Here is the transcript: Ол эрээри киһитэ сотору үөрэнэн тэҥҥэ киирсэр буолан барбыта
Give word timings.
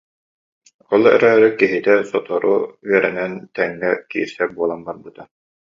Ол 0.93 1.03
эрээри 1.15 1.49
киһитэ 1.59 1.93
сотору 2.09 2.55
үөрэнэн 2.87 3.33
тэҥҥэ 3.55 3.91
киирсэр 4.09 4.49
буолан 4.55 4.81
барбыта 4.85 5.23